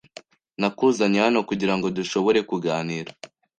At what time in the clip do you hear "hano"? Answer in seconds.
1.25-1.39